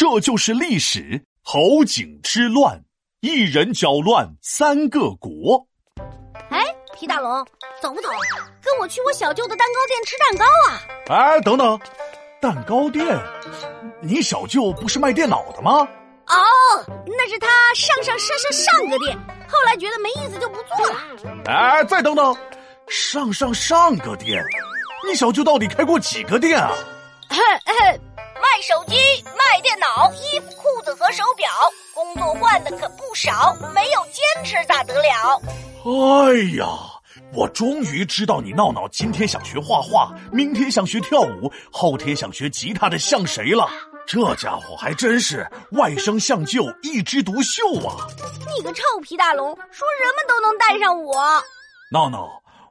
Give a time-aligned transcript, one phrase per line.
[0.00, 1.22] 这就是历史。
[1.42, 2.82] 侯景之乱，
[3.20, 5.66] 一人搅乱三个国。
[6.48, 6.58] 哎，
[6.94, 7.46] 皮大龙，
[7.82, 8.08] 走不走？
[8.62, 10.80] 跟我去我小舅的蛋糕店吃蛋糕啊！
[11.10, 11.78] 哎，等等，
[12.40, 13.06] 蛋糕店？
[14.00, 15.86] 你小舅不是卖电脑的吗？
[16.28, 16.34] 哦，
[17.06, 19.14] 那是他上上上上上个店，
[19.46, 21.44] 后来觉得没意思就不做了。
[21.44, 22.34] 哎，再等等，
[22.88, 24.42] 上上上个店，
[25.06, 26.72] 你小舅到底开过几个店啊？
[28.50, 28.96] 卖手机、
[29.38, 31.48] 卖电脑、衣服、裤子和手表，
[31.94, 35.40] 工作换的可不少，没有坚持咋得了？
[35.84, 36.66] 哎呀，
[37.32, 43.68] 我终于知道你闹闹今天想学画画，明天想学跳舞，后天想学吉他的像谁了？
[44.04, 48.04] 这家伙还真是外甥像舅，一枝独秀啊！
[48.56, 51.40] 你个臭皮大龙，说什么都能带上我。
[51.92, 52.28] 闹闹，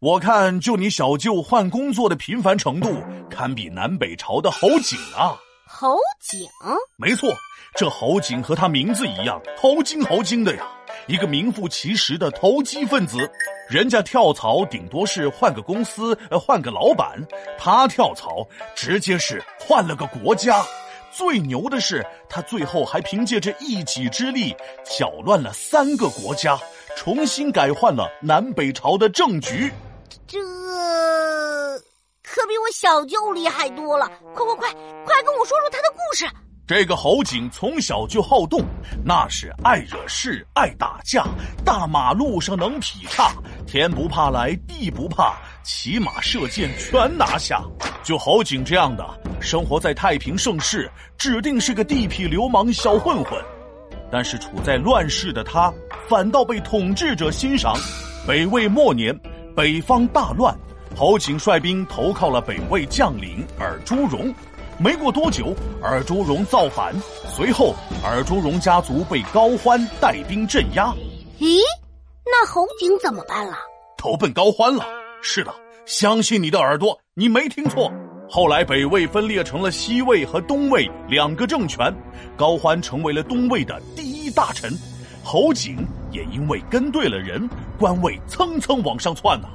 [0.00, 5.34] 我看就你小舅换工作的频繁程度，堪比南北朝的侯景啊！
[5.82, 6.48] 侯景，
[6.94, 7.34] 没错，
[7.74, 10.64] 这侯景和他名字一样，猴精猴精的呀，
[11.08, 13.28] 一个名副其实的投机分子。
[13.68, 17.20] 人家跳槽顶多是换个公司，呃，换个老板，
[17.58, 20.64] 他跳槽直接是换了个国家。
[21.10, 26.56] 最牛的是，他最后还凭借着一己之力搅乱了三个国家，
[26.96, 29.72] 重新改换了南北朝的政局。
[32.32, 34.10] 可比我小舅厉害多了！
[34.34, 34.72] 快快快，
[35.04, 36.26] 快跟我说说他的故事。
[36.66, 38.62] 这个侯景从小就好动，
[39.04, 41.26] 那是爱惹事、爱打架，
[41.62, 43.32] 大马路上能劈叉，
[43.66, 47.62] 天不怕来，地不怕，骑马射箭全拿下。
[48.02, 49.06] 就侯景这样的，
[49.38, 53.38] 生活在太平盛世，指定是个地痞流氓小混混。
[54.10, 55.70] 但是处在乱世的他，
[56.08, 57.76] 反倒被统治者欣赏。
[58.26, 59.14] 北魏末年，
[59.54, 60.56] 北方大乱，
[60.94, 64.32] 侯景率兵投靠了北魏将领尔朱荣。
[64.78, 66.94] 没过多久，尔朱荣造反，
[67.28, 70.92] 随后尔朱荣家族被高欢带兵镇压。
[71.38, 71.60] 咦，
[72.24, 73.56] 那侯景怎么办了？
[73.96, 74.84] 投奔高欢了。
[75.20, 75.54] 是的，
[75.86, 77.92] 相信你的耳朵，你没听错。
[78.28, 81.94] 后来北魏分裂成了西魏和东魏两个政权，
[82.36, 84.72] 高欢成为了东魏的第一大臣，
[85.22, 87.48] 侯景也因为跟对了人，
[87.78, 89.48] 官位蹭蹭往上窜呐。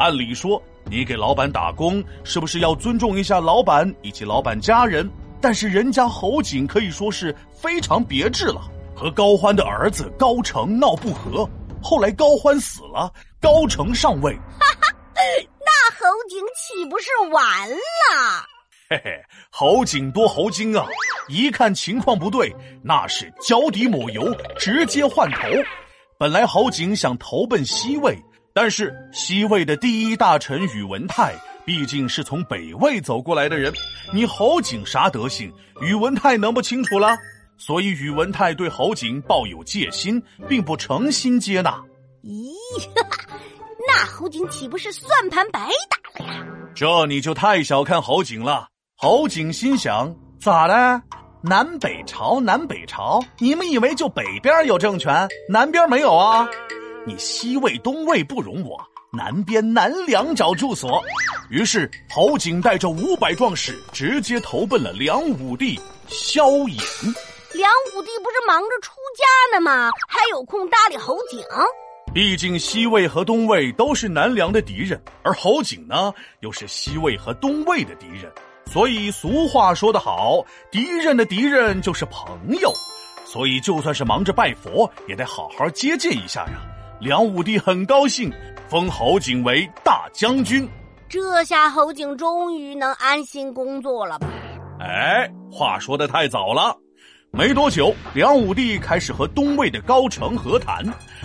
[0.00, 0.60] 按理说。
[0.86, 5.08] 你给老板打工，是不是要尊重一下老板以及老板家人？
[5.40, 8.62] 但是人家侯景可以说是非常别致了，
[8.96, 11.48] 和高欢的儿子高成闹不和，
[11.82, 17.76] 后来高欢死了，高成上位，哈哈，那侯景岂不是完了？
[18.88, 19.12] 嘿嘿，
[19.50, 20.84] 侯景多侯精啊！
[21.28, 25.38] 一看情况不对，那是脚底抹油，直接换头。
[26.18, 28.18] 本来侯景想投奔西魏。
[28.52, 31.34] 但是西魏的第一大臣宇文泰
[31.64, 33.72] 毕竟是从北魏走过来的人，
[34.12, 37.16] 你侯景啥德行，宇文泰能不清楚了？
[37.56, 41.78] 所以宇文泰对侯景抱有戒心，并不诚心接纳。
[42.24, 42.50] 咦，
[43.86, 46.44] 那侯景岂不是算盘白打了呀？
[46.74, 48.66] 这你就太小看侯景了。
[48.96, 51.02] 侯景心想：咋的？
[51.42, 56.48] 南北朝，南北朝，你们以为就北边有政权，南边没有啊？
[57.06, 58.78] 你西魏、东魏不容我，
[59.10, 61.02] 南边南梁找住所。
[61.48, 66.78] 于是侯景带着五百壮士，直接投奔了梁武帝萧衍。
[67.54, 69.90] 梁武帝不是忙着出家呢吗？
[70.08, 71.42] 还有空搭理侯景？
[72.12, 78.30] 毕竟西魏和东魏都是南梁的敌人，而侯景呢，又是西魏和东魏的敌人。
[78.70, 82.70] 所以俗话说得好，敌人的敌人就是朋友。
[83.24, 86.69] 所以就算是忙着拜佛，也得好好接见一下呀。
[87.00, 88.30] 梁武帝很高兴，
[88.68, 90.68] 封侯景为大将军。
[91.08, 94.28] 这下侯景终于能安心工作了吧？
[94.80, 96.76] 哎，话说的太早了。
[97.30, 100.84] 没多久，梁武帝开始和东魏的高澄和谈，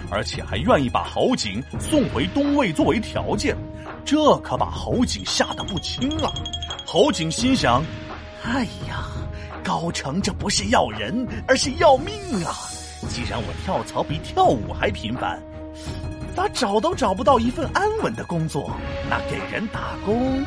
[0.10, 3.54] 而且还愿意把侯景送回东魏作为条件。
[4.06, 6.32] 这可把侯景吓得不轻啊！
[6.86, 7.84] 侯景心想：
[8.44, 9.04] 哎呀，
[9.62, 12.14] 高澄这不是要人，而是要命
[12.46, 12.54] 啊！
[13.10, 15.38] 既然我跳槽比跳舞还频繁。
[16.36, 18.72] 咋找都找不到一份安稳的工作，
[19.10, 20.44] 那给人打工，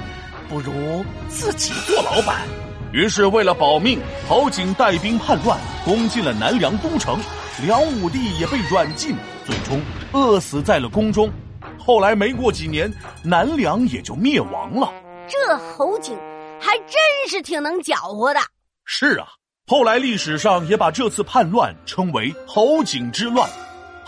[0.49, 2.47] 不如自己做老板。
[2.93, 7.19] 于是为了保命，侯景带兵叛乱，攻进了南梁都城。
[7.67, 9.81] 梁武帝也被软禁，最终
[10.13, 11.31] 饿死在了宫中。
[11.79, 12.93] 后来没过几年，
[13.23, 14.93] 南梁也就灭亡了。
[15.27, 16.17] 这侯景
[16.61, 16.97] 还真
[17.29, 18.41] 是挺能搅和的。
[18.85, 19.27] 是啊，
[19.67, 23.51] 后来历史上也把这次叛乱称为侯景之乱。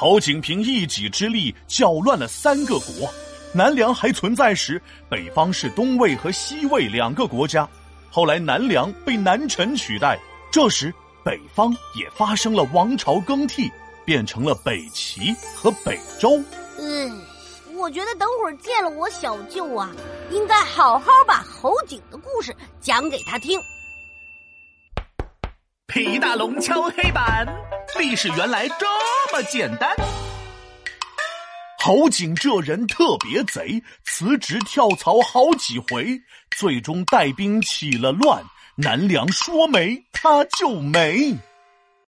[0.00, 3.06] 侯景凭一己之力搅乱了三个国。
[3.52, 4.80] 南梁还存在时，
[5.10, 7.68] 北方是东魏和西魏两个国家。
[8.10, 10.18] 后来南梁被南陈取代，
[10.50, 10.90] 这时
[11.22, 13.70] 北方也发生了王朝更替，
[14.02, 16.42] 变成了北齐和北周。
[16.78, 17.20] 嗯，
[17.76, 19.90] 我觉得等会儿见了我小舅啊，
[20.30, 23.60] 应该好好把侯景的故事讲给他听。
[25.92, 27.44] 皮大龙敲黑板，
[27.98, 28.86] 历史原来这
[29.32, 29.92] 么简单。
[31.80, 36.16] 侯景这人特别贼，辞职跳槽好几回，
[36.56, 38.40] 最终带兵起了乱。
[38.76, 41.36] 南梁说没他就没。